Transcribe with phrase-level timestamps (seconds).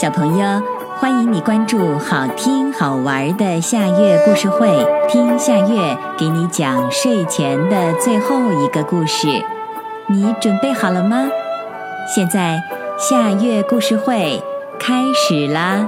[0.00, 0.62] 小朋友，
[0.96, 4.66] 欢迎你关注好听好玩的夏月故事会，
[5.10, 9.28] 听夏月给你讲睡前的最后一个故事。
[10.06, 11.28] 你准备好了吗？
[12.16, 12.62] 现在
[12.96, 14.42] 夏月故事会
[14.78, 15.86] 开始啦！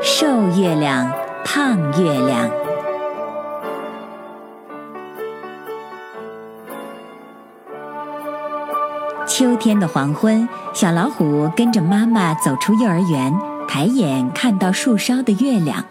[0.00, 1.12] 瘦月亮，
[1.44, 2.48] 胖月亮。
[9.28, 15.84] 秋天的黄昏，小老虎跟着妈妈走出幼儿园，抬眼看到树梢的月亮。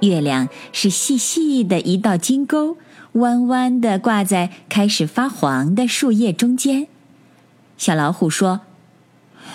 [0.00, 2.76] 月亮是细细的一道金钩，
[3.14, 6.86] 弯弯的挂在开始发黄的树叶中间。
[7.76, 8.60] 小老虎说：“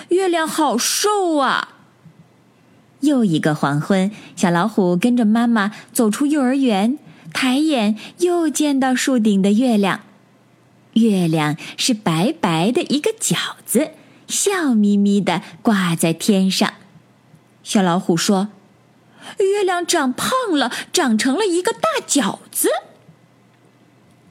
[0.10, 1.76] 月亮好瘦啊！”
[3.00, 7.00] 又一个黄昏，小老虎跟着妈妈走出幼儿园，
[7.34, 10.02] 抬眼又见到树顶的月亮。
[10.98, 13.92] 月亮是白白的一个饺子，
[14.28, 16.74] 笑眯眯的挂在天上。
[17.64, 18.50] 小老虎说
[19.40, 22.70] ：“月亮长胖了，长成了一个大饺子。”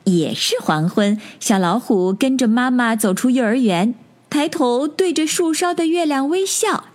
[0.04, 3.94] 也是黄昏，小老虎跟着妈妈走出幼儿园，
[4.28, 6.86] 抬头对着树梢的月亮微笑。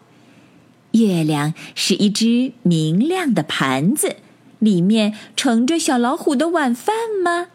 [0.92, 4.18] 月亮是一只明亮的盘子，
[4.60, 7.48] 里面盛着小老虎的晚饭吗？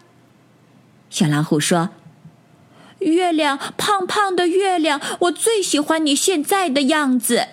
[1.11, 1.91] 小老虎说。
[3.11, 7.49] 月亮，胖胖的月亮，我最喜欢你现在的样子。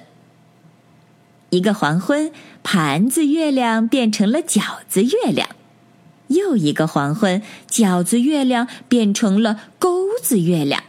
[1.49, 2.31] 一个黄昏，
[2.63, 5.49] 盘子月亮变成了饺子月亮；
[6.27, 10.83] 又一个黄昏，饺子月亮变成了钩子月亮。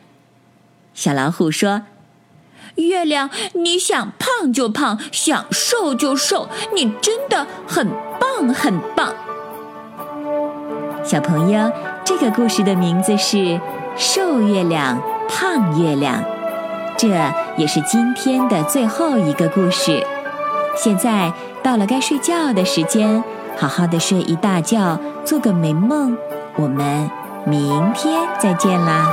[0.95, 1.83] 小老虎说
[2.77, 9.15] ：“月亮，你想胖就胖，想瘦就瘦，你真的很棒，很棒。”
[11.05, 11.71] 小朋友，
[12.03, 13.61] 这个故事的名字是。
[13.97, 16.23] 瘦月亮，胖月亮，
[16.97, 17.09] 这
[17.57, 20.05] 也是今天的最后一个故事。
[20.77, 21.33] 现在
[21.63, 23.23] 到了该睡觉的时间，
[23.57, 26.17] 好好的睡一大觉，做个美梦。
[26.57, 27.09] 我们
[27.47, 29.07] 明天再见啦，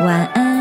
[0.00, 0.59] 晚安。